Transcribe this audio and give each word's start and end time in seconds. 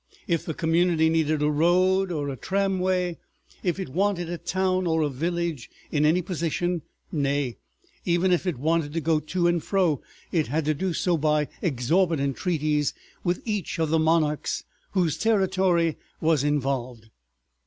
If 0.27 0.45
the 0.45 0.55
community 0.55 1.09
needed 1.09 1.43
a 1.43 1.51
road 1.51 2.11
or 2.11 2.29
a 2.29 2.35
tramway, 2.35 3.19
if 3.61 3.79
it 3.79 3.89
wanted 3.89 4.31
a 4.31 4.37
town 4.39 4.87
or 4.87 5.03
a 5.03 5.09
village 5.09 5.69
in 5.91 6.05
any 6.07 6.23
position, 6.23 6.81
nay, 7.11 7.59
even 8.03 8.31
if 8.31 8.47
it 8.47 8.57
wanted 8.57 8.93
to 8.93 8.99
go 8.99 9.19
to 9.19 9.45
and 9.45 9.63
fro, 9.63 10.01
it 10.31 10.47
had 10.47 10.65
to 10.65 10.73
do 10.73 10.93
so 10.93 11.17
by 11.19 11.49
exorbitant 11.61 12.35
treaties 12.35 12.95
with 13.23 13.43
each 13.45 13.77
of 13.77 13.91
the 13.91 13.99
monarchs 13.99 14.63
whose 14.93 15.19
territory 15.19 15.97
was 16.19 16.43
involved. 16.43 17.11